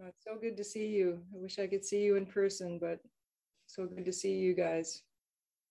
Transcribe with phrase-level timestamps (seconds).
[0.00, 1.20] It's so good to see you.
[1.34, 2.98] I wish I could see you in person, but
[3.66, 5.02] so good to see you guys,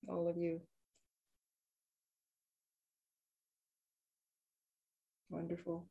[0.07, 0.61] all of you.
[5.29, 5.87] Wonderful.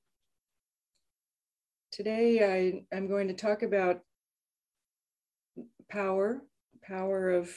[1.92, 4.00] Today I, I'm going to talk about
[5.90, 6.42] power,
[6.82, 7.50] power of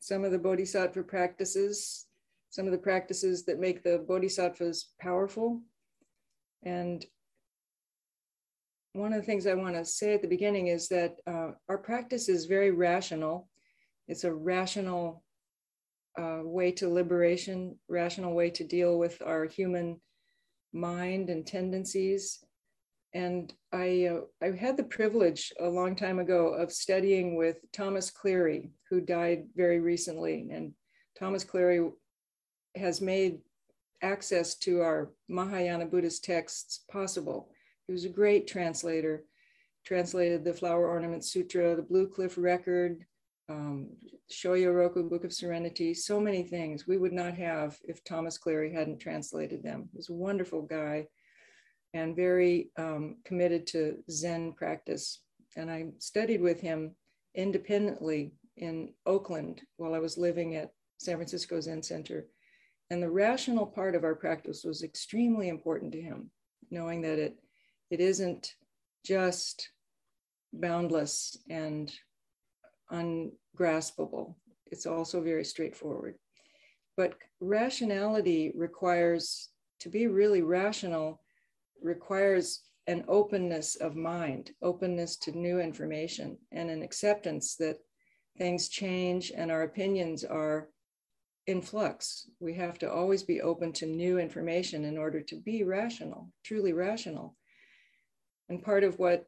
[0.00, 2.06] some of the bodhisattva practices,
[2.50, 5.60] some of the practices that make the bodhisattvas powerful.
[6.62, 7.04] And
[8.94, 11.78] one of the things I want to say at the beginning is that uh, our
[11.78, 13.48] practice is very rational.
[14.06, 15.24] It's a rational
[16.16, 20.00] uh, way to liberation, rational way to deal with our human
[20.72, 22.44] mind and tendencies.
[23.12, 28.12] And I, uh, I had the privilege a long time ago of studying with Thomas
[28.12, 30.50] Cleary, who died very recently.
[30.52, 30.72] And
[31.18, 31.90] Thomas Cleary
[32.76, 33.40] has made
[34.02, 37.50] access to our Mahayana Buddhist texts possible
[37.86, 39.24] he was a great translator,
[39.84, 43.04] translated the Flower Ornament Sutra, the Blue Cliff Record,
[43.48, 43.90] um,
[44.30, 48.72] Shoyo Roku, Book of Serenity, so many things we would not have if Thomas Cleary
[48.72, 49.88] hadn't translated them.
[49.92, 51.06] He was a wonderful guy
[51.92, 55.20] and very um, committed to Zen practice.
[55.56, 56.96] And I studied with him
[57.34, 62.26] independently in Oakland while I was living at San Francisco Zen Center.
[62.90, 66.30] And the rational part of our practice was extremely important to him,
[66.70, 67.36] knowing that it
[67.94, 68.56] it isn't
[69.04, 69.70] just
[70.52, 71.92] boundless and
[72.90, 74.36] ungraspable.
[74.66, 76.16] It's also very straightforward.
[76.96, 81.20] But rationality requires, to be really rational,
[81.80, 87.78] requires an openness of mind, openness to new information, and an acceptance that
[88.36, 90.68] things change and our opinions are
[91.46, 92.28] in flux.
[92.40, 96.72] We have to always be open to new information in order to be rational, truly
[96.72, 97.36] rational.
[98.48, 99.26] And part of what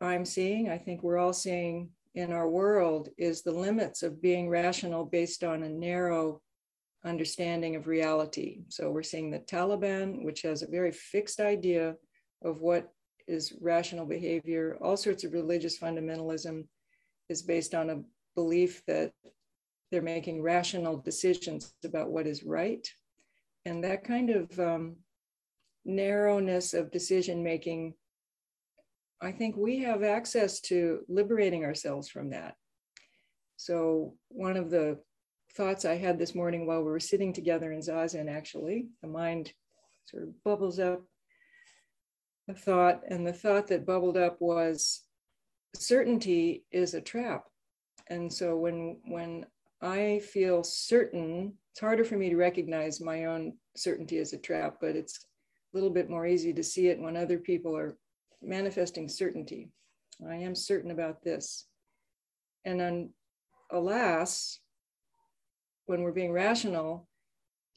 [0.00, 4.48] I'm seeing, I think we're all seeing in our world, is the limits of being
[4.48, 6.40] rational based on a narrow
[7.04, 8.62] understanding of reality.
[8.68, 11.96] So we're seeing the Taliban, which has a very fixed idea
[12.42, 12.92] of what
[13.26, 14.78] is rational behavior.
[14.80, 16.64] All sorts of religious fundamentalism
[17.28, 18.02] is based on a
[18.34, 19.12] belief that
[19.90, 22.86] they're making rational decisions about what is right.
[23.64, 24.96] And that kind of um,
[25.88, 27.94] narrowness of decision making,
[29.20, 32.54] I think we have access to liberating ourselves from that.
[33.56, 35.00] So, one of the
[35.54, 39.52] thoughts I had this morning while we were sitting together in Zazen, actually, the mind
[40.04, 41.02] sort of bubbles up
[42.48, 45.02] a thought, and the thought that bubbled up was
[45.74, 47.44] certainty is a trap.
[48.08, 49.46] And so when when
[49.82, 54.76] I feel certain, it's harder for me to recognize my own certainty as a trap,
[54.80, 55.26] but it's
[55.72, 57.96] little bit more easy to see it when other people are
[58.42, 59.70] manifesting certainty.
[60.26, 61.66] I am certain about this.
[62.64, 63.10] And then,
[63.70, 64.58] alas,
[65.86, 67.08] when we're being rational,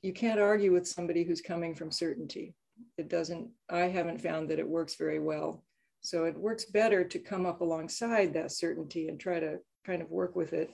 [0.02, 2.56] you can't argue with somebody who's coming from certainty.
[2.98, 5.64] It doesn't, I haven't found that it works very well.
[6.02, 10.10] So it works better to come up alongside that certainty and try to kind of
[10.10, 10.72] work with it.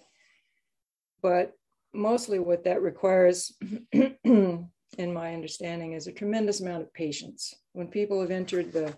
[1.21, 1.53] But
[1.93, 3.51] mostly what that requires
[4.97, 7.53] in my understanding, is a tremendous amount of patience.
[7.73, 8.95] When people have entered the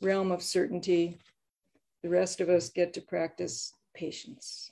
[0.00, 1.18] realm of certainty,
[2.02, 4.70] the rest of us get to practice patience.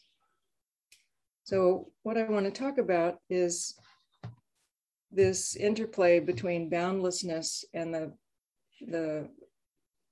[1.45, 3.75] So, what I want to talk about is
[5.11, 8.13] this interplay between boundlessness and the,
[8.87, 9.29] the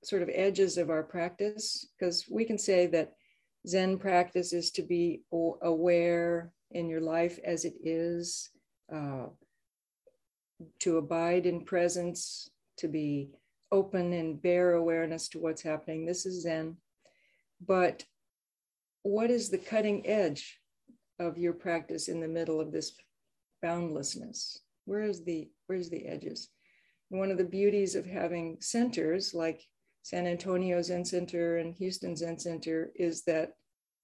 [0.03, 3.13] sort of edges of our practice, because we can say that
[3.69, 5.23] Zen practice is to be
[5.63, 8.51] aware in your life as it is,
[8.95, 9.27] uh,
[10.81, 13.31] to abide in presence, to be
[13.73, 16.07] open and bare awareness to what's happening.
[16.07, 16.77] This is Zen.
[17.67, 18.05] But
[19.03, 20.61] what is the cutting edge
[21.19, 22.93] of your practice in the middle of this
[23.63, 24.61] boundlessness?
[24.85, 26.49] Where is the where's the edges?
[27.09, 29.63] One of the beauties of having centers like
[30.03, 33.53] San Antonio Zen Center and Houston Zen Center is that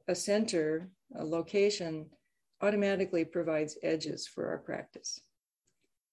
[0.08, 2.06] a center, a location,
[2.60, 5.20] automatically provides edges for our practice.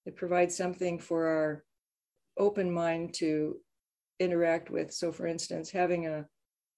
[0.10, 1.64] It provides something for our
[2.36, 3.58] open mind to
[4.20, 4.92] interact with.
[4.92, 6.26] So, for instance, having a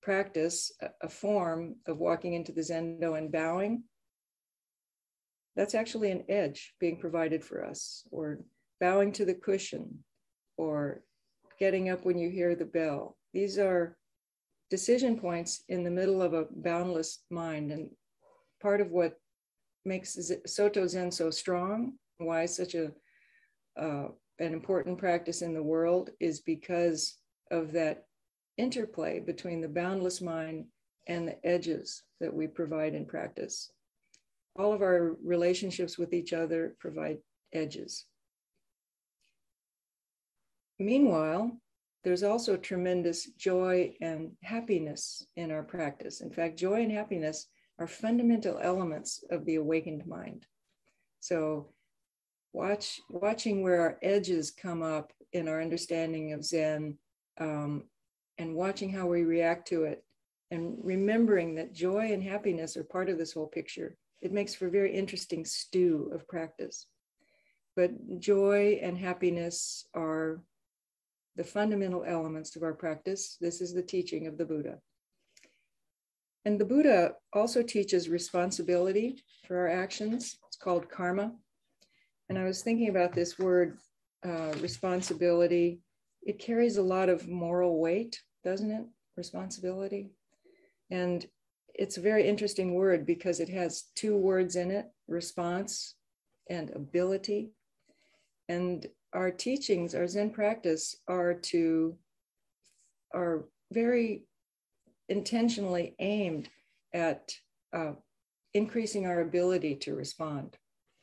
[0.03, 0.69] practice,
[1.01, 3.85] a form of walking into the zendo and bowing,
[5.55, 8.39] that's actually an edge being provided for us, or
[8.81, 10.03] bowing to the cushion,
[10.57, 11.01] or
[11.57, 13.15] getting up when you hear the bell.
[13.31, 13.95] These are
[14.69, 17.71] decision points in the middle of a boundless mind.
[17.71, 17.91] And
[18.61, 19.17] part of what
[19.85, 22.91] makes Soto Zen so strong, why such a
[23.79, 24.07] uh,
[24.39, 27.17] an important practice in the world is because
[27.51, 28.05] of that
[28.57, 30.65] interplay between the boundless mind
[31.07, 33.71] and the edges that we provide in practice.
[34.57, 37.19] All of our relationships with each other provide
[37.53, 38.05] edges.
[40.79, 41.57] Meanwhile,
[42.03, 46.21] there's also tremendous joy and happiness in our practice.
[46.21, 47.47] In fact, joy and happiness
[47.79, 50.45] are fundamental elements of the awakened mind.
[51.19, 51.69] So,
[52.53, 56.97] watch watching where our edges come up in our understanding of Zen,
[57.39, 57.85] um,
[58.37, 60.03] and watching how we react to it,
[60.49, 63.97] and remembering that joy and happiness are part of this whole picture.
[64.21, 66.87] It makes for a very interesting stew of practice.
[67.75, 70.43] But joy and happiness are
[71.37, 73.37] the fundamental elements of our practice.
[73.39, 74.79] This is the teaching of the Buddha.
[76.43, 80.37] And the Buddha also teaches responsibility for our actions.
[80.47, 81.33] It's called karma.
[82.31, 83.77] And I was thinking about this word,
[84.25, 85.81] uh, responsibility.
[86.23, 88.85] It carries a lot of moral weight, doesn't it?
[89.17, 90.11] Responsibility.
[90.89, 91.27] And
[91.73, 95.95] it's a very interesting word because it has two words in it response
[96.49, 97.51] and ability.
[98.47, 101.97] And our teachings, our Zen practice are to,
[103.13, 103.43] are
[103.73, 104.23] very
[105.09, 106.47] intentionally aimed
[106.93, 107.33] at
[107.73, 107.91] uh,
[108.53, 110.55] increasing our ability to respond,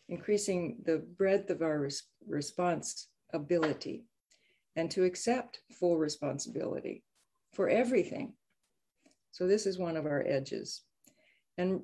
[0.09, 4.05] increasing the breadth of our res- response ability,
[4.77, 7.03] and to accept full responsibility
[7.53, 8.33] for everything.
[9.33, 10.83] So, this is one of our edges.
[11.59, 11.83] And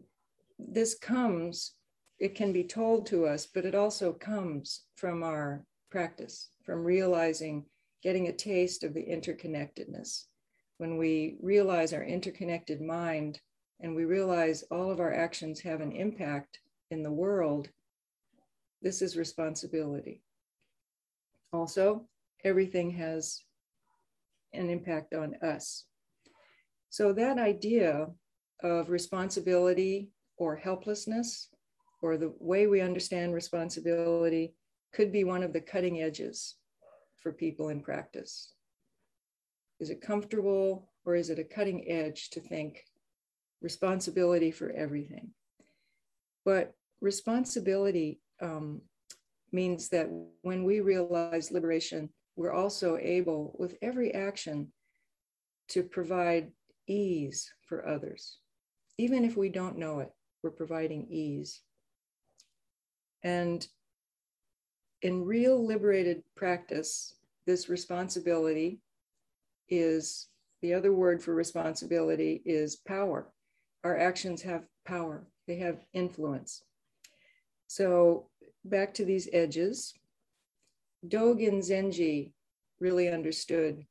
[0.59, 1.73] this comes,
[2.19, 7.67] it can be told to us, but it also comes from our practice, from realizing,
[8.03, 10.25] getting a taste of the interconnectedness
[10.79, 13.41] when we realize our interconnected mind
[13.81, 16.59] and we realize all of our actions have an impact
[16.91, 17.69] in the world,
[18.83, 20.23] this is responsibility.
[21.53, 22.07] Also,
[22.45, 23.41] everything has
[24.53, 25.85] an impact on us.
[26.91, 28.09] So, that idea
[28.63, 31.49] of responsibility or helplessness,
[32.03, 34.55] or the way we understand responsibility,
[34.93, 36.57] could be one of the cutting edges
[37.17, 38.53] for people in practice.
[39.81, 42.85] Is it comfortable or is it a cutting edge to think
[43.61, 45.31] responsibility for everything?
[46.45, 48.81] But responsibility um,
[49.53, 50.09] means that
[50.43, 54.73] when we realize liberation, we're also able, with every action,
[55.69, 56.51] to provide
[56.87, 58.39] ease for others.
[58.99, 60.11] Even if we don't know it,
[60.43, 61.61] we're providing ease.
[63.23, 63.67] And
[65.03, 67.15] in real liberated practice,
[67.47, 68.81] this responsibility
[69.69, 70.29] is
[70.63, 73.33] the other word for responsibility is power.
[73.85, 76.63] Our actions have power, they have influence.
[77.77, 78.29] So,
[78.65, 79.95] back to these edges,
[81.09, 82.31] Dogen Zenji
[82.79, 83.85] really understood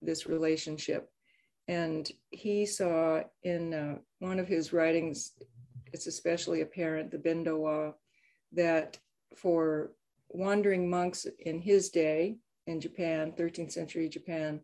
[0.00, 1.10] this relationship.
[1.66, 5.32] And he saw in uh, one of his writings,
[5.92, 7.94] it's especially apparent, the Bendowa,
[8.52, 8.98] that
[9.34, 9.90] for
[10.28, 12.36] wandering monks in his day
[12.68, 14.60] in Japan, 13th century Japan,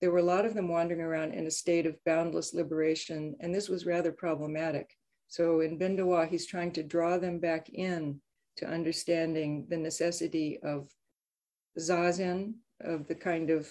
[0.00, 3.54] there were a lot of them wandering around in a state of boundless liberation, and
[3.54, 4.96] this was rather problematic.
[5.34, 8.20] So in Bendowa, he's trying to draw them back in
[8.58, 10.86] to understanding the necessity of
[11.76, 13.68] zazen, of the kind of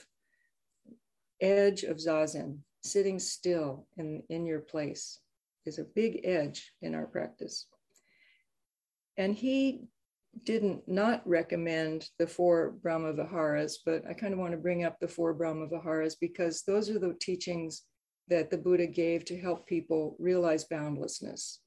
[1.39, 5.21] edge of zazen, sitting still in, in your place
[5.65, 7.67] is a big edge in our practice.
[9.15, 9.85] And he
[10.43, 14.99] didn't not recommend the four Brahma Viharas, but I kind of want to bring up
[14.99, 17.83] the four Brahma Viharas because those are the teachings
[18.29, 21.59] that the Buddha gave to help people realize boundlessness,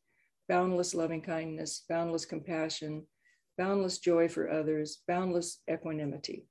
[0.49, 3.07] boundless loving kindness, boundless compassion,
[3.59, 6.47] boundless joy for others, boundless equanimity.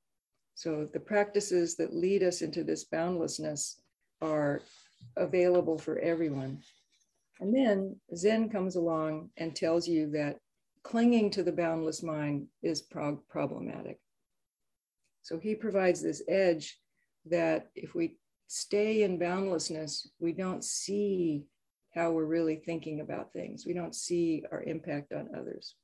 [0.56, 3.82] So the practices that lead us into this boundlessness
[4.22, 4.62] are
[5.18, 6.62] available for everyone.
[7.40, 10.38] And then Zen comes along and tells you that
[10.84, 14.00] clinging to the boundless mind is pro- problematic.
[15.24, 16.80] So he provides this edge
[17.26, 21.46] that if we stay in boundlessness, we don't see
[21.94, 23.66] how we're really thinking about things.
[23.66, 25.75] We don't see our impact on others.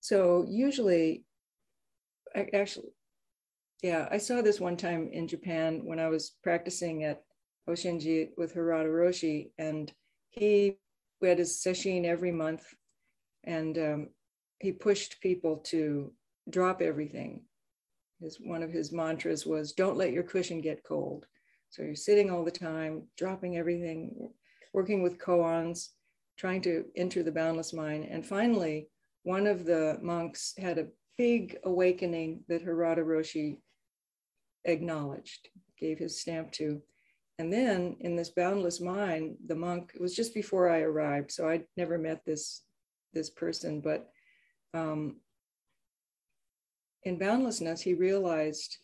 [0.00, 1.24] So usually,
[2.34, 2.90] I actually,
[3.82, 7.22] yeah, I saw this one time in Japan when I was practicing at
[7.68, 9.92] Oshinji with Harada Roshi, and
[10.30, 10.78] he
[11.22, 12.64] had his sesshin every month
[13.46, 14.08] and um,
[14.58, 16.12] he pushed people to
[16.50, 17.42] drop everything.
[18.20, 21.26] His one of his mantras was, "Don't let your cushion get cold."
[21.70, 24.32] So you're sitting all the time, dropping everything,
[24.72, 25.90] working with koans,
[26.36, 28.04] trying to enter the boundless mind.
[28.04, 28.88] And finally,
[29.22, 33.58] one of the monks had a big awakening that Harada Roshi
[34.64, 36.82] acknowledged, gave his stamp to.
[37.38, 41.48] And then in this boundless mind, the monk, it was just before I arrived, so
[41.48, 42.62] I'd never met this,
[43.12, 44.08] this person, but
[44.74, 45.16] um,
[47.06, 48.78] in boundlessness, he realized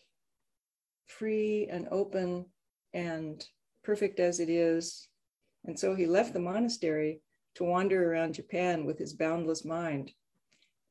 [1.09, 2.47] free and open
[2.95, 3.45] and
[3.83, 5.09] perfect as it is.
[5.65, 7.21] And so he left the monastery
[7.57, 10.13] to wander around Japan with his boundless mind.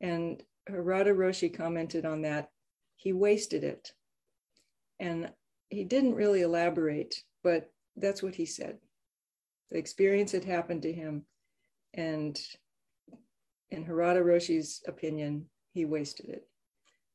[0.01, 2.49] And Harada Roshi commented on that.
[2.97, 3.93] He wasted it.
[4.99, 5.31] And
[5.69, 8.77] he didn't really elaborate, but that's what he said.
[9.71, 11.23] The experience had happened to him.
[11.93, 12.37] And
[13.69, 16.45] in Harada Roshi's opinion, he wasted it.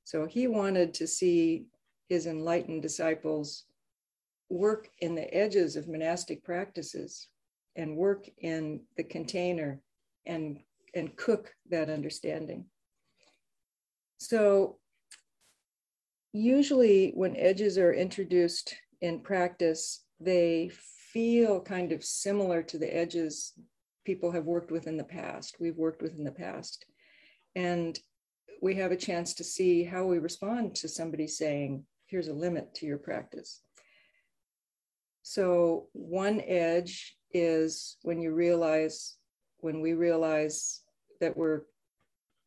[0.07, 1.67] So he wanted to see
[2.09, 3.65] his enlightened disciples
[4.49, 7.27] work in the edges of monastic practices
[7.75, 9.81] and work in the container
[10.25, 10.61] and,
[10.95, 12.67] and cook that understanding.
[14.19, 14.79] So,
[16.33, 20.71] usually, when edges are introduced in practice, they
[21.13, 23.55] feel kind of similar to the edges
[24.05, 26.87] people have worked with in the past, we've worked with in the past.
[27.57, 27.99] And
[28.63, 32.75] we have a chance to see how we respond to somebody saying, here's a limit
[32.77, 33.63] to your practice.
[35.23, 39.17] So, one edge is when you realize,
[39.59, 40.83] when we realize
[41.21, 41.63] that we're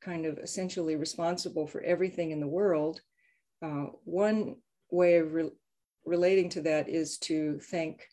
[0.01, 3.01] kind of essentially responsible for everything in the world.
[3.61, 4.55] Uh, one
[4.91, 5.51] way of re-
[6.05, 8.07] relating to that is to think,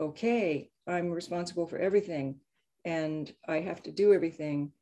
[0.00, 2.36] okay, I'm responsible for everything
[2.84, 4.72] and I have to do everything.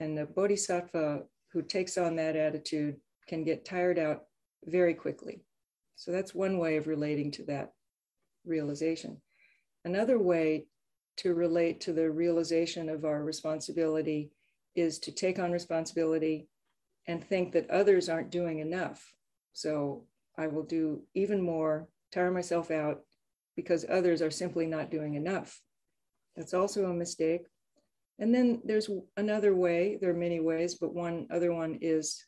[0.00, 1.24] And the bodhisattva
[1.54, 2.96] who takes on that attitude
[3.28, 4.24] can get tired out
[4.66, 5.44] very quickly.
[5.94, 7.72] So that's one way of relating to that
[8.44, 9.22] realization.
[9.84, 10.66] Another way
[11.18, 14.32] to relate to the realization of our responsibility
[14.74, 16.48] is to take on responsibility
[17.06, 19.14] and think that others aren't doing enough.
[19.52, 20.06] So
[20.36, 23.02] I will do even more, tire myself out
[23.54, 25.60] because others are simply not doing enough.
[26.34, 27.42] That's also a mistake.
[28.18, 32.24] And then there's another way, there are many ways, but one other one is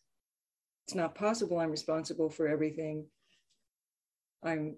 [0.87, 3.07] it's not possible I'm responsible for everything.
[4.45, 4.77] I'm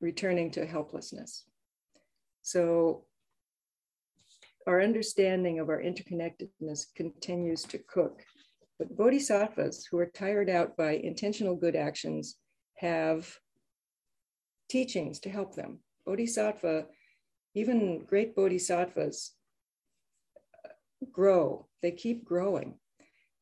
[0.00, 1.44] returning to helplessness.
[2.42, 3.04] So
[4.66, 8.22] our understanding of our interconnectedness continues to cook.
[8.78, 12.36] But bodhisattvas who are tired out by intentional good actions
[12.76, 13.30] have
[14.70, 15.80] teachings to help them.
[16.06, 16.86] Bodhisattva,
[17.54, 19.32] even great bodhisattvas,
[21.12, 22.78] grow, they keep growing.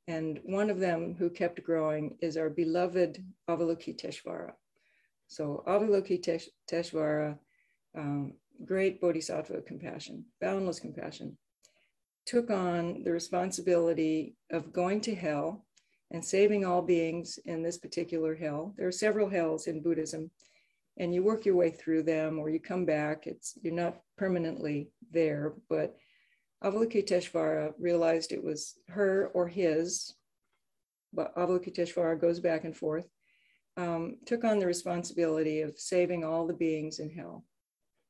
[0.07, 4.53] And one of them who kept growing is our beloved Avalokiteshvara.
[5.27, 7.39] So Avalokiteshvara,
[7.97, 8.33] um,
[8.65, 11.37] great bodhisattva of compassion, boundless compassion,
[12.25, 15.67] took on the responsibility of going to hell
[16.11, 18.75] and saving all beings in this particular hell.
[18.77, 20.31] There are several hells in Buddhism,
[20.99, 23.27] and you work your way through them or you come back.
[23.27, 25.97] It's you're not permanently there, but
[26.63, 30.15] Avalokiteshvara realized it was her or his,
[31.13, 33.09] but Avalokiteshvara goes back and forth,
[33.77, 37.45] um, took on the responsibility of saving all the beings in hell.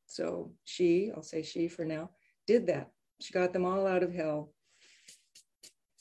[0.06, 2.10] So she, I'll say she for now,
[2.46, 2.90] did that.
[3.20, 4.52] She got them all out of hell.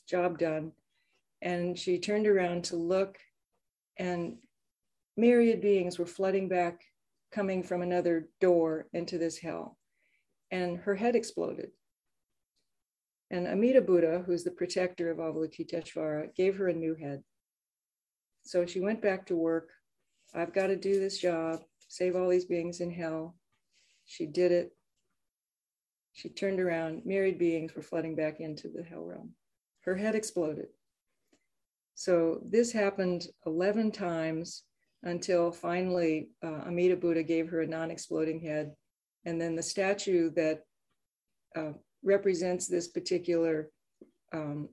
[0.07, 0.71] Job done.
[1.41, 3.17] And she turned around to look,
[3.97, 4.37] and
[5.17, 6.81] myriad beings were flooding back,
[7.31, 9.77] coming from another door into this hell.
[10.49, 11.71] And her head exploded.
[13.29, 17.23] And Amida Buddha, who's the protector of Avalokiteshvara, gave her a new head.
[18.43, 19.69] So she went back to work.
[20.33, 23.35] I've got to do this job, save all these beings in hell.
[24.05, 24.71] She did it.
[26.13, 27.05] She turned around.
[27.05, 29.33] Myriad beings were flooding back into the hell realm.
[29.81, 30.67] Her head exploded.
[31.95, 34.63] So this happened 11 times
[35.03, 38.73] until finally uh, Buddha gave her a non exploding head.
[39.25, 40.61] And then the statue that
[41.55, 41.73] uh,
[42.03, 43.69] represents this particular
[44.33, 44.69] um,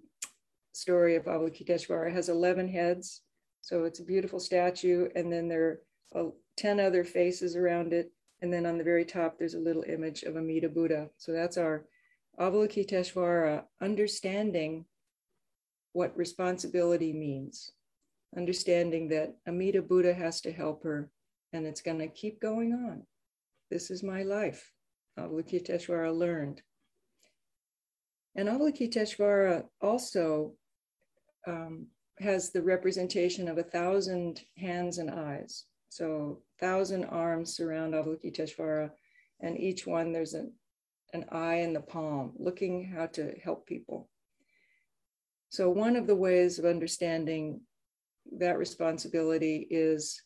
[0.73, 3.23] story of Avalokiteshvara has 11 heads.
[3.61, 5.09] So it's a beautiful statue.
[5.14, 5.81] And then there
[6.14, 8.12] are uh, 10 other faces around it.
[8.43, 11.09] And then on the very top, there's a little image of Amida Buddha.
[11.16, 11.87] So that's our
[12.38, 14.85] Avalokiteshvara understanding
[15.93, 17.73] what responsibility means,
[18.37, 21.11] understanding that Amida Buddha has to help her
[21.52, 23.07] and it's going to keep going on.
[23.71, 24.73] This is my life.
[25.19, 26.61] Avalokiteshvara learned.
[28.37, 30.55] And Avalokiteshvara also
[31.47, 31.87] um,
[32.19, 35.64] has the representation of a thousand hands and eyes.
[35.88, 38.91] So thousand arms surround Avalokiteshvara,
[39.41, 40.53] and each one there's an,
[41.12, 44.09] an eye in the palm, looking how to help people.
[45.50, 47.61] So one of the ways of understanding
[48.38, 50.21] that responsibility is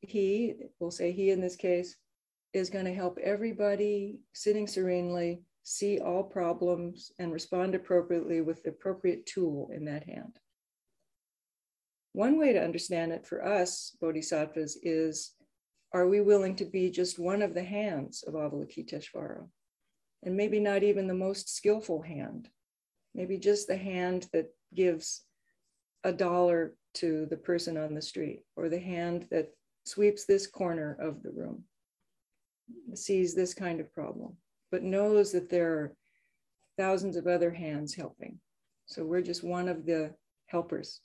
[0.00, 1.96] he, we'll say he in this case,
[2.52, 8.70] is going to help everybody sitting serenely see all problems and respond appropriately with the
[8.70, 10.38] appropriate tool in that hand.
[12.12, 15.32] One way to understand it for us, bodhisattvas, is
[15.92, 19.48] are we willing to be just one of the hands of Avalokiteshvara?
[20.22, 22.48] And maybe not even the most skillful hand,
[23.12, 25.24] maybe just the hand that gives
[26.04, 29.48] a dollar to the person on the street, or the hand that
[29.84, 31.64] sweeps this corner of the room,
[32.94, 34.36] sees this kind of problem,
[34.70, 35.96] but knows that there are
[36.76, 38.38] thousands of other hands helping.
[38.86, 40.14] So we're just one of the
[40.46, 41.00] helpers.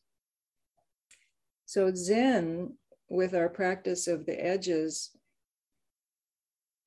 [1.65, 2.73] So, Zen,
[3.09, 5.11] with our practice of the edges,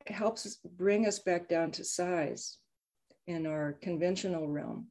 [0.07, 2.59] helps bring us back down to size
[3.27, 4.89] in our conventional realm,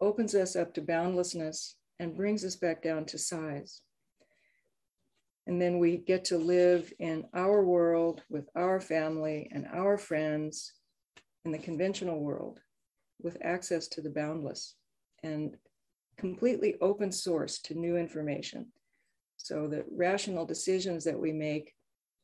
[0.00, 3.80] opens us up to boundlessness, and brings us back down to size.
[5.46, 10.72] And then we get to live in our world with our family and our friends
[11.46, 12.58] in the conventional world
[13.22, 14.74] with access to the boundless
[15.22, 15.56] and
[16.18, 18.66] completely open source to new information.
[19.36, 21.72] So the rational decisions that we make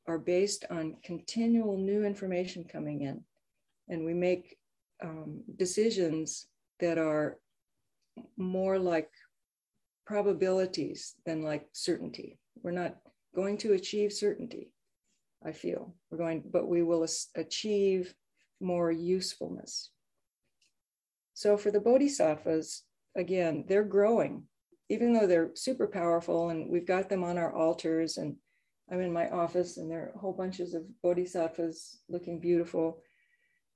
[0.09, 3.23] are based on continual new information coming in.
[3.89, 4.57] And we make
[5.01, 6.47] um, decisions
[6.81, 7.39] that are
[8.37, 9.11] more like
[10.05, 12.41] probabilities than like certainty.
[12.61, 12.97] We're not
[13.37, 14.73] going to achieve certainty,
[15.47, 15.95] I feel.
[16.11, 18.13] We're going, but we will achieve
[18.63, 19.91] more usefulness.
[21.35, 22.83] So for the bodhisattvas,
[23.17, 24.45] again, they're growing
[24.93, 28.37] even though they're super powerful and we've got them on our altars and
[28.91, 33.01] I'm in my office and there are whole bunches of bodhisattvas looking beautiful,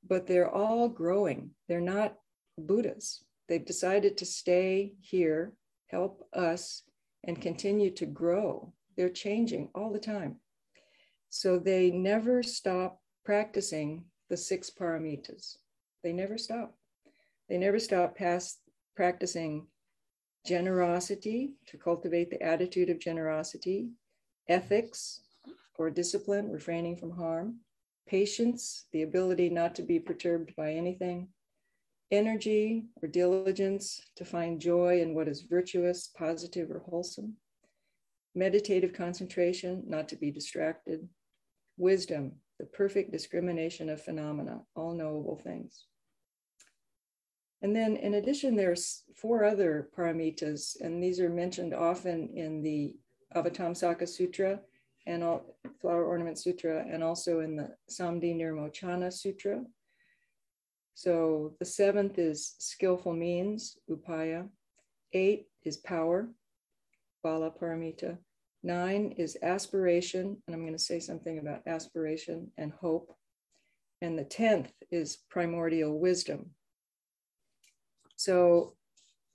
[0.07, 1.53] but they're all growing.
[1.69, 2.17] They're not
[2.59, 3.25] Buddhas.
[3.49, 5.55] They've decided to stay here,
[5.87, 6.83] help us,
[7.25, 8.75] and continue to grow.
[8.99, 10.37] They're changing all the time.
[11.31, 15.59] So they never stop practicing the six paramitas.
[16.03, 16.75] They never stop.
[17.49, 18.61] They never stop past
[18.95, 19.67] practicing
[20.47, 23.91] generosity, to cultivate the attitude of generosity,
[24.49, 25.21] ethics
[25.75, 27.57] or discipline, refraining from harm,
[28.09, 31.29] patience, the ability not to be perturbed by anything,
[32.11, 37.35] energy or diligence to find joy in what is virtuous, positive, or wholesome,
[38.35, 41.09] meditative concentration, not to be distracted,
[41.77, 45.85] wisdom, the perfect discrimination of phenomena, all knowable things.
[47.63, 52.95] And then in addition, there's four other paramitas, and these are mentioned often in the
[53.35, 54.61] Avatamsaka Sutra
[55.07, 59.65] and all, Flower Ornament Sutra, and also in the Samdhi Nirmochana Sutra.
[60.95, 64.49] So the seventh is skillful means, upaya.
[65.13, 66.29] Eight is power,
[67.23, 68.19] bala paramita.
[68.67, 73.17] Nine is aspiration, and I'm going to say something about aspiration and hope.
[74.03, 76.51] And the tenth is primordial wisdom,
[78.17, 78.75] so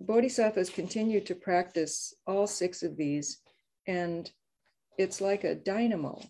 [0.01, 3.39] bodhisattvas continue to practice all six of these,
[3.87, 4.29] and
[4.97, 6.21] it's like a dynamo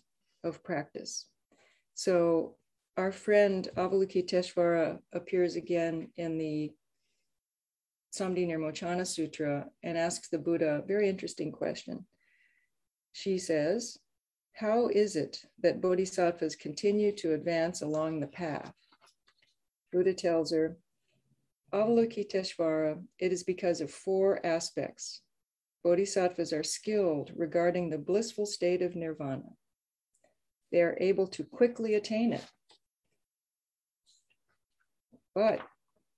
[0.44, 1.26] of practice.
[1.94, 2.56] So
[2.96, 6.70] our friend Avalokiteshvara appears again in the
[8.14, 12.06] Samdhi Nirmochana Sutra and asks the Buddha a very interesting question.
[13.12, 13.98] She says,
[14.54, 18.72] How is it that bodhisattvas continue to advance along the path?
[19.92, 20.78] Buddha tells her,
[21.72, 25.22] Avalokiteshvara, it is because of four aspects.
[25.84, 29.56] Bodhisattvas are skilled regarding the blissful state of nirvana.
[30.70, 32.44] They are able to quickly attain it.
[35.34, 35.60] But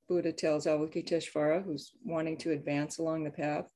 [0.09, 3.70] Buddha tells Avalokiteshvara, who's wanting to advance along the path,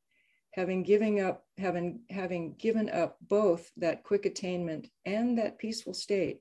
[0.59, 6.41] having giving up, having, having given up both that quick attainment and that peaceful state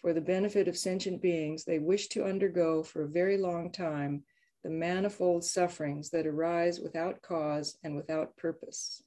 [0.00, 4.22] for the benefit of sentient beings they wish to undergo for a very long time
[4.62, 9.02] the manifold sufferings that arise without cause and without purpose.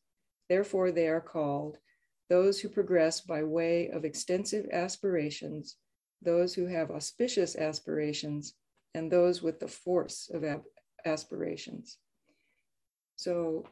[0.49, 1.77] Therefore, they are called
[2.29, 5.77] those who progress by way of extensive aspirations,
[6.21, 8.55] those who have auspicious aspirations,
[8.95, 10.43] and those with the force of
[11.05, 11.99] aspirations.
[13.15, 13.65] So,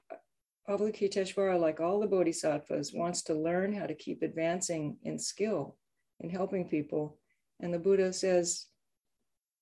[0.68, 5.78] Avalokiteshvara, like all the bodhisattvas, wants to learn how to keep advancing in skill
[6.20, 7.18] in helping people.
[7.60, 8.68] And the Buddha says,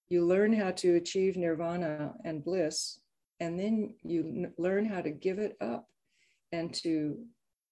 [0.10, 3.00] you learn how to achieve nirvana and bliss,
[3.40, 5.88] and then you learn how to give it up
[6.52, 7.26] and to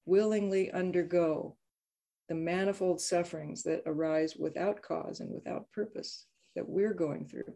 [0.06, 1.56] willingly undergo
[2.28, 7.54] the manifold sufferings that arise without cause and without purpose that we're going through.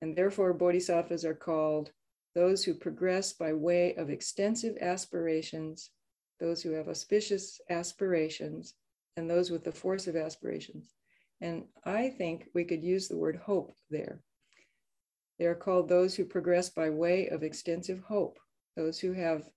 [0.00, 1.90] And therefore, bodhisattvas are called
[2.36, 5.90] those who progress by way of extensive aspirations,
[6.38, 8.74] those who have auspicious aspirations,
[9.16, 10.92] and those with the force of aspirations.
[11.40, 14.20] And I think we could use the word hope there.
[15.38, 18.38] They are called those who progress by way of extensive hope,
[18.76, 19.48] those who have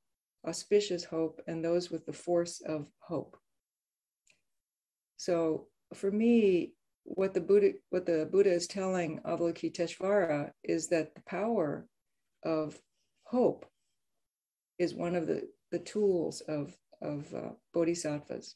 [0.48, 3.36] auspicious hope, and those with the force of hope.
[5.18, 11.22] So for me, what the Buddha, what the Buddha is telling Avalokiteshvara is that the
[11.22, 11.86] power
[12.44, 12.80] of
[13.24, 13.66] hope
[14.78, 18.56] is one of the, the tools of, of uh, bodhisattvas.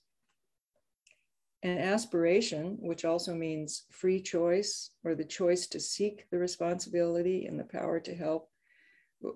[1.62, 7.58] And aspiration, which also means free choice or the choice to seek the responsibility and
[7.58, 8.50] the power to help,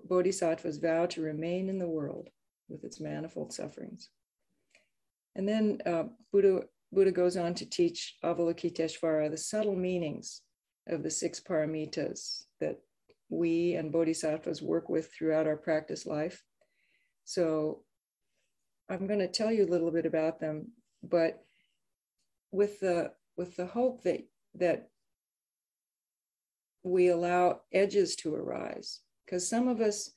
[0.04, 2.28] bodhisattvas vow to remain in the world
[2.68, 4.10] with its manifold sufferings.
[5.34, 10.42] And then uh, Buddha, Buddha goes on to teach Avalokiteshvara the subtle meanings
[10.86, 12.80] of the six paramitas that
[13.28, 16.42] we and bodhisattvas work with throughout our practice life.
[17.24, 17.82] So
[18.88, 21.44] I'm going to tell you a little bit about them, but
[22.50, 24.88] with the with the hope that that
[26.82, 30.10] we allow edges to arise because some of us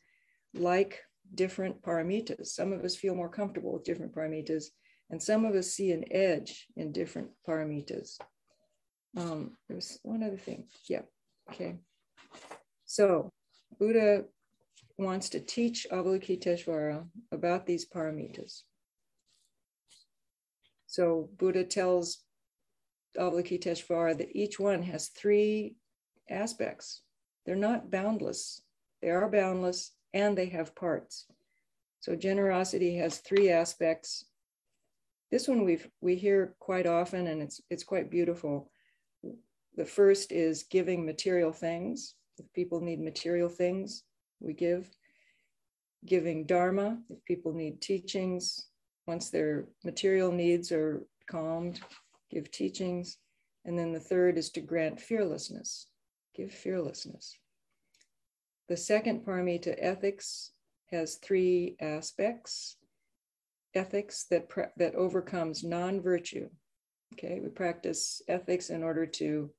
[0.53, 1.01] like
[1.35, 2.47] different paramitas.
[2.47, 4.65] Some of us feel more comfortable with different paramitas
[5.09, 8.17] and some of us see an edge in different paramitas.
[9.17, 10.67] Um, there's one other thing.
[10.87, 11.01] Yeah
[11.51, 11.75] okay
[12.95, 13.31] so
[13.79, 14.25] buddha
[14.97, 16.97] wants to teach avalokiteshvara
[17.31, 18.63] about these paramitas
[20.91, 22.17] so Buddha tells
[23.17, 25.75] Avalokiteshvara that each one has three
[26.29, 27.03] aspects.
[27.45, 28.61] They're not boundless.
[29.01, 31.27] They are boundless and they have parts.
[32.01, 34.25] So generosity has three aspects.
[35.31, 38.69] This one we we hear quite often and it's it's quite beautiful.
[39.77, 42.15] The first is giving material things.
[42.37, 44.03] If people need material things,
[44.39, 44.89] we give.
[46.05, 48.67] Giving dharma, if people need teachings,
[49.05, 51.79] once their material needs are calmed,
[52.31, 53.17] give teachings.
[53.65, 55.87] And then the third is to grant fearlessness,
[56.35, 57.37] give fearlessness.
[58.67, 60.51] The second paramita, ethics,
[60.91, 62.77] has three aspects
[63.73, 66.49] ethics that, that overcomes non virtue.
[67.13, 69.49] Okay, we practice ethics in order to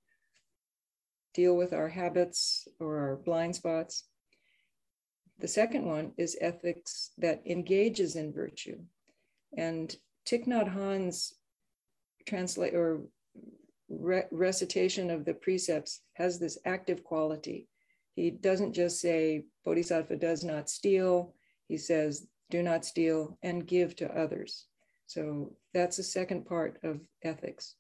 [1.35, 4.05] deal with our habits or our blind spots.
[5.39, 8.79] The second one is ethics that engages in virtue.
[9.57, 9.95] And
[10.27, 11.35] Thich Nhat Hanh's
[12.27, 13.03] translate or
[13.89, 17.69] re- recitation of the precepts has this active quality.
[18.15, 21.35] He doesn't just say Bodhisattva does not steal.
[21.69, 24.67] He says do not steal and give to others.
[25.07, 27.77] So that's the second part of ethics.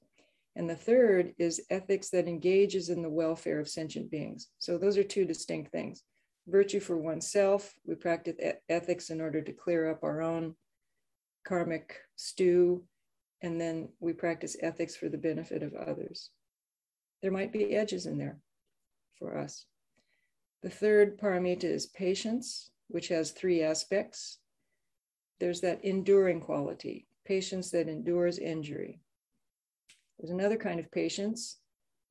[0.54, 4.48] And the third is ethics that engages in the welfare of sentient beings.
[4.58, 6.02] So those are two distinct things.
[6.46, 8.36] Virtue for oneself, we practice
[8.68, 10.54] ethics in order to clear up our own
[11.44, 12.84] karmic stew,
[13.40, 16.30] and then we practice ethics for the benefit of others.
[17.22, 18.38] There might be edges in there
[19.18, 19.64] for us.
[20.62, 24.38] The third paramita is patience, which has three aspects.
[25.40, 29.00] There's that enduring quality, patience that endures injury.
[30.22, 31.58] There's another kind of patience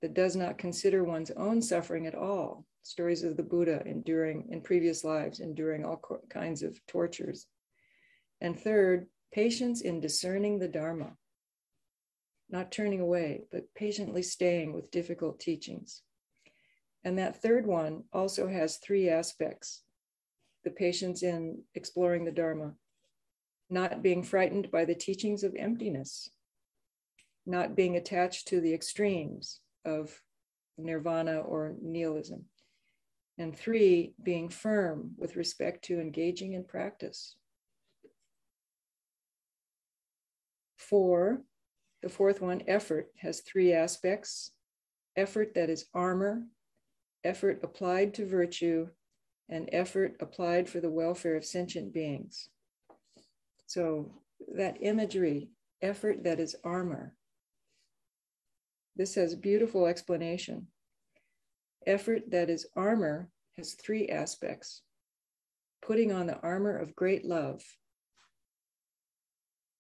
[0.01, 2.65] that does not consider one's own suffering at all.
[2.83, 7.47] Stories of the Buddha enduring in previous lives, enduring all kinds of tortures.
[8.41, 11.13] And third, patience in discerning the Dharma,
[12.49, 16.01] not turning away, but patiently staying with difficult teachings.
[17.05, 19.83] And that third one also has three aspects
[20.65, 22.73] the patience in exploring the Dharma,
[23.69, 26.29] not being frightened by the teachings of emptiness,
[27.45, 30.21] not being attached to the extremes of
[30.77, 32.45] nirvana or nihilism.
[33.37, 37.35] And three, being firm with respect to engaging in practice.
[40.91, 41.41] four,
[42.01, 44.51] the fourth one, effort, has three aspects
[45.15, 46.43] effort that is armor,
[47.23, 48.87] effort applied to virtue,
[49.49, 52.49] and effort applied for the welfare of sentient beings.
[53.67, 54.11] So,
[54.55, 55.49] that imagery,
[55.81, 57.13] effort that is armor,
[59.01, 60.67] this has beautiful explanation.
[61.87, 64.83] Effort that is armor has three aspects
[65.81, 67.63] putting on the armor of great love,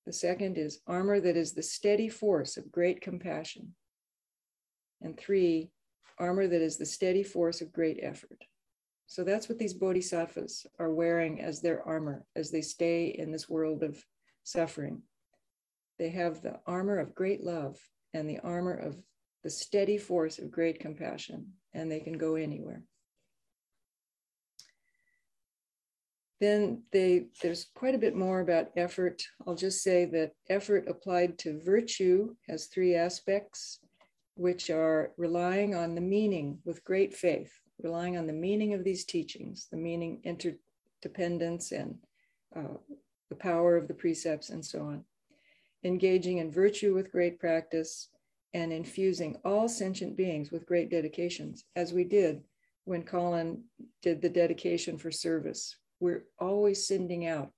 [0.07, 3.75] the second is armor that is the steady force of great compassion.
[5.01, 5.69] And three,
[6.17, 8.43] armor that is the steady force of great effort.
[9.05, 13.47] So that's what these bodhisattvas are wearing as their armor as they stay in this
[13.47, 14.03] world of
[14.45, 15.03] suffering.
[15.99, 17.77] They have the armor of great love
[18.13, 18.97] and the armor of
[19.43, 22.83] the steady force of great compassion, and they can go anywhere.
[26.41, 29.23] then they, there's quite a bit more about effort.
[29.45, 33.79] I'll just say that effort applied to virtue has three aspects,
[34.33, 39.05] which are relying on the meaning with great faith, relying on the meaning of these
[39.05, 41.95] teachings, the meaning, interdependence, and
[42.55, 42.73] uh,
[43.29, 45.05] the power of the precepts, and so on.
[45.83, 48.09] Engaging in virtue with great practice,
[48.53, 52.43] and infusing all sentient beings with great dedications, as we did
[52.85, 53.63] when Colin
[54.01, 55.77] did the dedication for service.
[55.99, 57.51] We're always sending out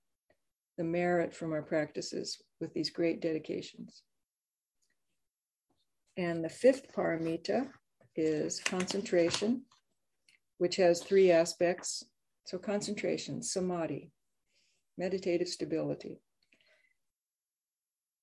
[0.76, 4.02] the merit from our practices with these great dedications.
[6.16, 7.68] And the fifth paramita
[8.16, 9.62] is concentration,
[10.58, 12.04] which has three aspects.
[12.46, 14.12] So, concentration, samadhi,
[14.96, 16.20] meditative stability.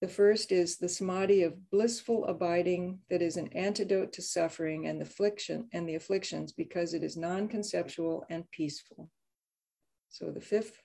[0.01, 4.99] The first is the samadhi of blissful abiding that is an antidote to suffering and
[4.99, 9.11] the affliction and the afflictions because it is non-conceptual and peaceful.
[10.09, 10.81] So the fifth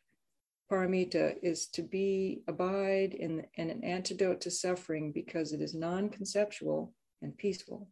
[0.71, 6.93] paramita is to be abide in, in an antidote to suffering because it is non-conceptual
[7.23, 7.89] and peaceful.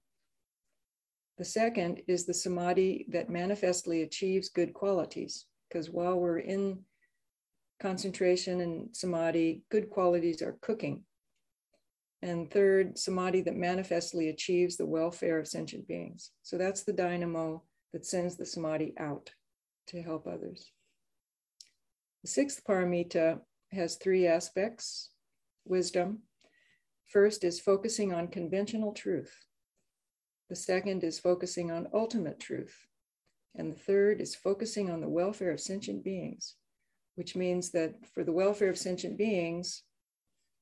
[1.38, 6.80] The second is the samadhi that manifestly achieves good qualities because while we're in
[7.80, 11.02] concentration and samadhi, good qualities are cooking
[12.24, 16.30] and third, samadhi that manifestly achieves the welfare of sentient beings.
[16.42, 19.30] So that's the dynamo that sends the samadhi out
[19.88, 20.72] to help others.
[22.22, 23.40] The sixth paramita
[23.72, 25.10] has three aspects
[25.66, 26.20] wisdom.
[27.04, 29.44] First is focusing on conventional truth.
[30.48, 32.86] The second is focusing on ultimate truth.
[33.54, 36.54] And the third is focusing on the welfare of sentient beings,
[37.16, 39.82] which means that for the welfare of sentient beings,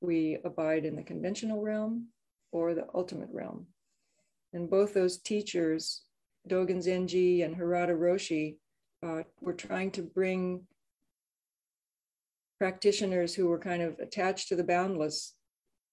[0.03, 2.07] we abide in the conventional realm
[2.51, 3.65] or the ultimate realm.
[4.51, 6.03] And both those teachers,
[6.47, 8.57] Dogen Zenji and Harada Roshi,
[9.01, 10.61] uh, were trying to bring
[12.59, 15.33] practitioners who were kind of attached to the boundless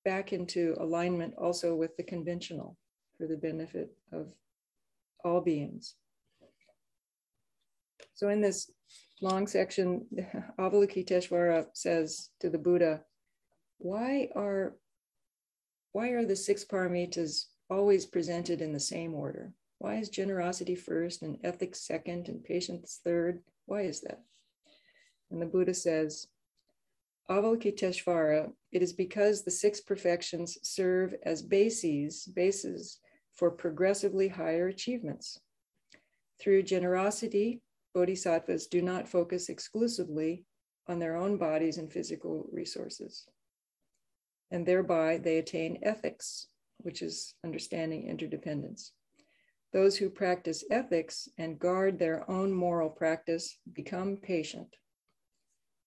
[0.05, 2.77] back into alignment also with the conventional
[3.17, 4.27] for the benefit of
[5.25, 5.95] all beings.
[8.15, 8.71] So in this
[9.23, 10.07] long section,
[10.59, 13.03] Avalokiteshvara says to the Buddha,
[13.81, 14.77] why are
[15.93, 19.53] why are the six paramitas always presented in the same order?
[19.79, 23.43] Why is generosity first and ethics second and patience third?
[23.67, 24.21] Why is that?
[25.31, 26.29] And the Buddha says,
[27.29, 33.01] Avalokiteshvara, it is because the six perfections serve as bases, bases
[33.33, 35.41] for progressively higher achievements.
[36.41, 37.63] Through generosity,
[37.95, 40.45] bodhisattvas do not focus exclusively
[40.87, 43.27] on their own bodies and physical resources
[44.51, 46.47] and thereby they attain ethics,
[46.79, 48.93] which is understanding interdependence.
[49.73, 54.75] Those who practice ethics and guard their own moral practice become patient.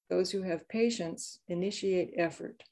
[0.10, 2.64] Those who have patience initiate effort.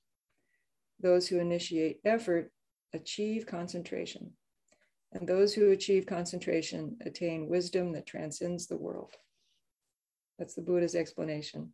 [1.01, 2.51] Those who initiate effort
[2.93, 4.33] achieve concentration.
[5.11, 9.11] And those who achieve concentration attain wisdom that transcends the world.
[10.39, 11.73] That's the Buddha's explanation.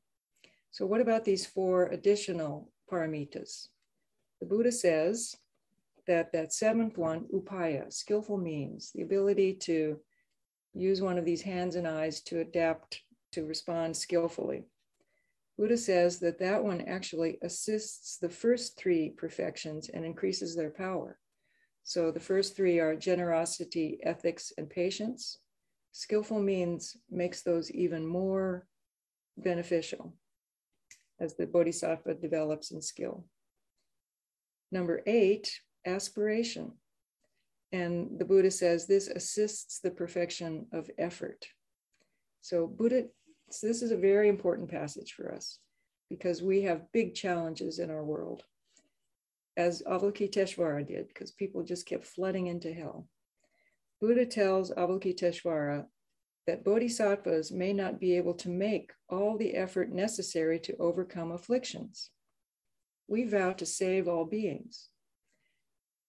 [0.72, 3.68] So, what about these four additional paramitas?
[4.40, 5.36] The Buddha says
[6.06, 10.00] that that seventh one, upaya, skillful means, the ability to
[10.74, 14.66] use one of these hands and eyes to adapt, to respond skillfully.
[15.58, 21.18] Buddha says that that one actually assists the first three perfections and increases their power.
[21.84, 25.40] So the first three are generosity, ethics, and patience.
[25.94, 28.68] Skillful means makes those even more
[29.38, 30.14] beneficial
[31.20, 33.26] as the bodhisattva develops in skill.
[34.72, 36.74] Number eight, aspiration.
[37.72, 41.46] And the Buddha says this assists the perfection of effort.
[42.42, 43.06] So, Buddha,
[43.50, 45.60] so this is a very important passage for us
[46.10, 48.44] because we have big challenges in our world,
[49.58, 53.08] as Avalokiteshvara did, because people just kept flooding into hell.
[54.00, 55.86] Buddha tells Avalokiteshvara
[56.46, 62.12] that bodhisattvas may not be able to make all the effort necessary to overcome afflictions
[63.08, 64.90] we vow to save all beings.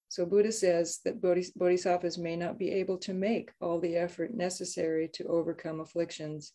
[0.09, 5.09] So Buddha says that bodhisattvas may not be able to make all the effort necessary
[5.15, 6.53] to overcome afflictions.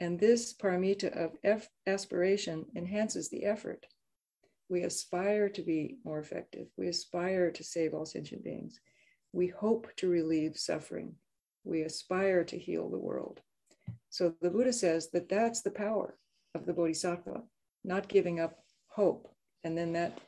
[0.00, 3.86] And this paramita of aspiration enhances the effort.
[4.68, 6.66] We aspire to be more effective.
[6.76, 8.80] We aspire to save all sentient beings.
[9.32, 11.14] We hope to relieve suffering.
[11.62, 13.40] We aspire to heal the world.
[14.10, 16.18] So the Buddha says that that's the power
[16.54, 17.42] of the bodhisattva,
[17.84, 19.28] not giving up hope,
[19.64, 20.18] and then that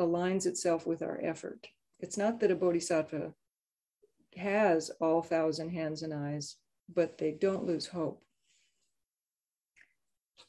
[0.00, 1.66] aligns itself with our effort.
[2.00, 3.32] It's not that a bodhisattva
[4.36, 6.56] has all thousand hands and eyes,
[6.92, 8.22] but they don't lose hope.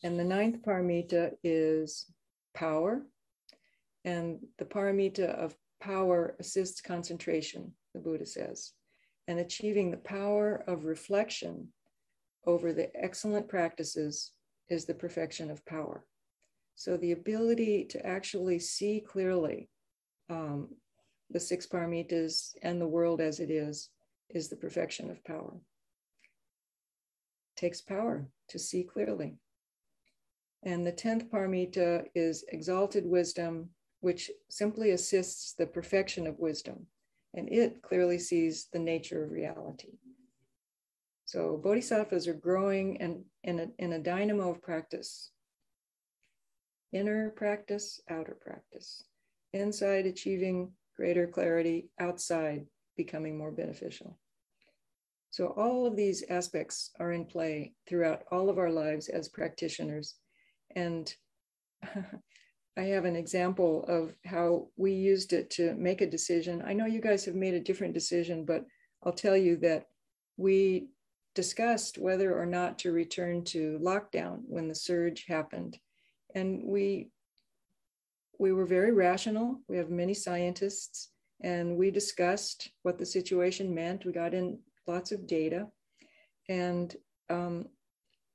[0.04, 2.06] And the ninth paramita is
[2.54, 3.06] power.
[4.04, 8.72] And the paramita of power assists concentration, the Buddha says.
[9.28, 11.70] And achieving the power of reflection
[12.46, 14.32] over the excellent practices
[14.70, 16.06] is the perfection of power.
[16.76, 19.70] So the ability to actually see clearly
[20.30, 20.70] um,
[21.30, 23.90] the six paramitas and the world as it is,
[24.30, 25.54] is the perfection of power.
[27.56, 29.38] It takes power to see clearly.
[30.64, 36.88] And the 10th paramita is exalted wisdom, which simply assists the perfection of wisdom.
[37.34, 39.98] And it clearly sees the nature of reality.
[41.26, 45.32] So bodhisattvas are growing and in a, in a dynamo of practice.
[46.94, 49.04] Inner practice, outer practice.
[49.52, 54.18] Inside achieving greater clarity, outside becoming more beneficial.
[55.32, 60.16] So all of these aspects are in play throughout all of our lives as practitioners.
[60.76, 61.12] And
[62.78, 66.64] I have an example of how we used it to make a decision.
[66.64, 68.66] I know you guys have made a different decision, but
[69.04, 69.88] I'll tell you that
[70.38, 70.90] we
[71.34, 75.80] discussed whether or not to return to lockdown when the surge happened.
[76.36, 77.10] And we
[78.40, 79.62] we were very rational.
[79.68, 84.06] We have many scientists, and we discussed what the situation meant.
[84.06, 85.68] We got in lots of data.
[86.50, 86.96] And
[87.30, 87.68] um,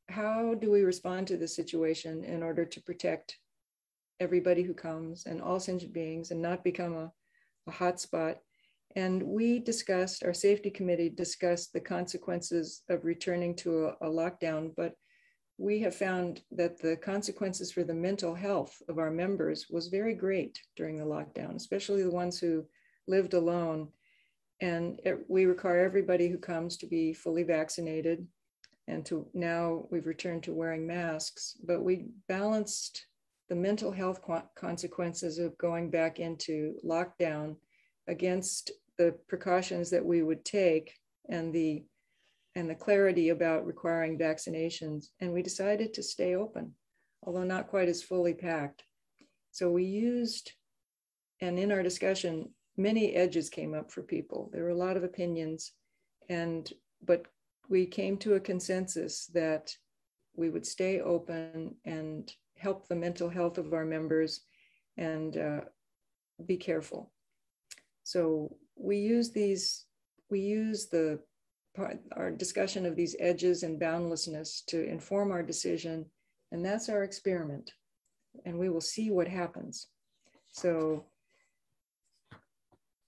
[0.09, 3.37] how do we respond to the situation in order to protect
[4.21, 7.13] everybody who comes and all sentient beings and not become a,
[7.67, 8.37] a hotspot
[8.97, 14.73] and we discussed, our safety committee discussed the consequences of returning to a, a, lockdown,
[14.77, 14.95] but
[15.59, 20.15] we have found that the consequences for the mental health of our members was very
[20.15, 22.65] great during the lockdown, especially the ones who
[23.09, 23.89] lived alone.
[24.61, 28.27] And it, we require everybody who comes to be fully vaccinated.
[28.87, 33.05] And to now we've returned to wearing masks, but we balanced
[33.49, 34.21] the mental health
[34.55, 37.57] consequences of going back into lockdown
[38.07, 40.95] against the precautions that we would take
[41.29, 41.85] and the
[42.59, 46.75] and the clarity about requiring vaccinations and we decided to stay open
[47.23, 48.83] although not quite as fully packed.
[49.53, 50.53] So we used
[51.41, 54.51] and in our discussion many edges came up for people.
[54.53, 55.73] There were a lot of opinions
[56.29, 56.71] and
[57.05, 57.27] but
[57.69, 59.73] we came to a consensus that
[60.35, 64.41] we would stay open and help the mental health of our members
[64.97, 65.61] and uh,
[66.45, 67.13] be careful.
[68.03, 69.85] So we use these,
[70.31, 71.21] we use the
[72.13, 76.07] our discussion of these edges and boundlessness to inform our decision,
[76.53, 77.73] and that's our experiment.
[78.45, 79.87] And we will see what happens.
[80.53, 81.07] So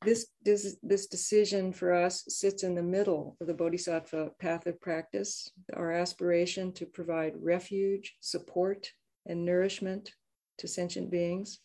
[0.05, 4.81] this, this, this decision for us sits in the middle of the Bodhisattva path of
[4.81, 8.91] practice, our aspiration to provide refuge, support,
[9.27, 10.13] and nourishment
[10.59, 11.61] to sentient beings.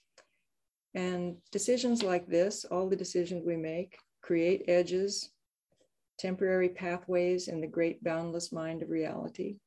[0.94, 5.32] And decisions like this, all the decisions we make, create edges,
[6.17, 9.58] temporary pathways in the great boundless mind of reality.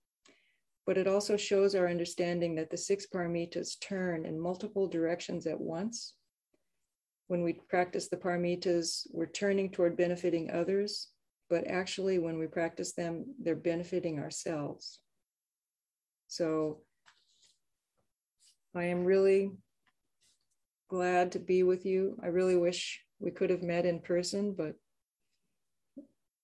[0.87, 5.61] But it also shows our understanding that the six paramitas turn in multiple directions at
[5.61, 6.15] once.
[7.27, 11.09] When we practice the paramitas, we're turning toward benefiting others,
[11.51, 15.01] but actually, when we practice them, they're benefiting ourselves.
[16.27, 16.81] So
[18.75, 19.53] I am really
[20.89, 22.19] glad to be with you.
[22.23, 24.75] I really wish we could have met in person, but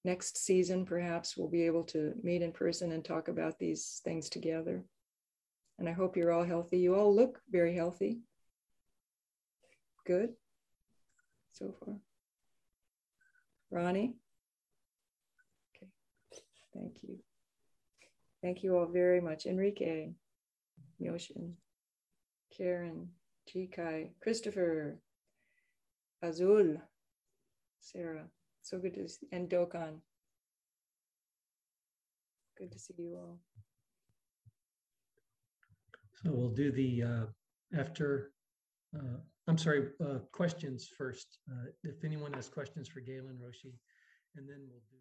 [0.04, 4.28] next season, perhaps we'll be able to meet in person and talk about these things
[4.28, 4.84] together.
[5.78, 6.78] And I hope you're all healthy.
[6.78, 8.20] You all look very healthy.
[10.06, 10.34] Good
[11.52, 11.94] so far.
[13.70, 14.14] Ronnie?
[15.76, 15.90] Okay,
[16.74, 17.18] thank you.
[18.42, 19.46] Thank you all very much.
[19.46, 20.10] Enrique,
[21.00, 21.54] Yoshin,
[22.56, 23.08] Karen,
[23.48, 24.98] Chikai, Christopher,
[26.22, 26.76] Azul,
[27.80, 28.26] Sarah.
[28.64, 30.00] So good to see, and Dokan.
[32.56, 33.38] Good to see you all.
[36.14, 37.26] So we'll do the uh,
[37.78, 38.32] after.
[38.96, 41.40] Uh, I'm sorry, uh, questions first.
[41.50, 43.74] Uh, if anyone has questions for Galen Roshi,
[44.34, 44.96] and then we'll do.